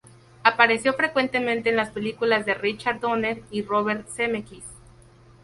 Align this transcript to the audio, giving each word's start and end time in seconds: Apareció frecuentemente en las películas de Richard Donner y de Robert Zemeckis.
Apareció 0.41 0.95
frecuentemente 0.95 1.69
en 1.69 1.75
las 1.75 1.91
películas 1.91 2.43
de 2.47 2.55
Richard 2.55 3.01
Donner 3.01 3.43
y 3.51 3.61
de 3.61 3.67
Robert 3.67 4.07
Zemeckis. 4.09 4.65